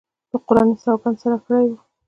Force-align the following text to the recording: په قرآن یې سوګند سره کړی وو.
په 0.29 0.37
قرآن 0.47 0.67
یې 0.71 0.77
سوګند 0.83 1.17
سره 1.23 1.37
کړی 1.45 1.65
وو. 1.69 1.77